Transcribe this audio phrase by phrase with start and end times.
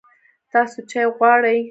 [0.51, 1.59] تاسو چای غواړئ؟